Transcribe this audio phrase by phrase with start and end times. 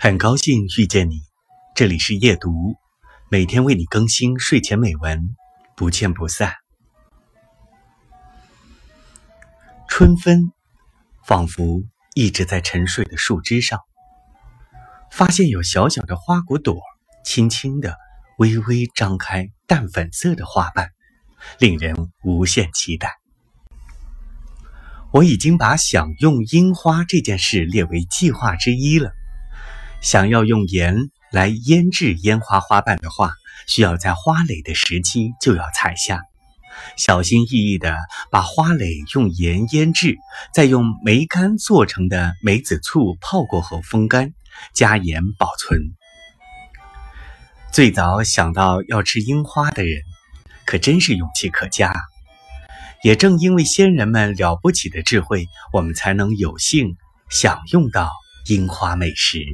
[0.00, 1.22] 很高兴遇见你，
[1.74, 2.76] 这里是夜读，
[3.28, 5.34] 每天为你更新睡前美文，
[5.76, 6.54] 不见不散。
[9.88, 10.52] 春分，
[11.26, 11.82] 仿佛
[12.14, 13.80] 一直在沉睡的树枝上，
[15.10, 16.80] 发现有小小的花骨朵，
[17.24, 17.96] 轻轻的、
[18.38, 20.92] 微微张开淡粉色的花瓣，
[21.58, 23.18] 令人无限期待。
[25.10, 29.10] 我已经把享用樱花这件事列为计划之一了。
[30.00, 30.96] 想要用盐
[31.32, 33.32] 来腌制烟花花瓣的话，
[33.66, 36.22] 需要在花蕾的时期就要采下，
[36.96, 37.96] 小心翼翼地
[38.30, 40.16] 把花蕾用盐腌制，
[40.54, 44.32] 再用梅干做成的梅子醋泡过后风干，
[44.72, 45.80] 加盐保存。
[47.72, 50.00] 最早想到要吃樱花的人，
[50.64, 51.92] 可真是勇气可嘉。
[53.02, 56.96] 也正因为先人们了不起的智慧，我们才能有幸
[57.28, 58.10] 享用到
[58.46, 59.44] 樱花美食。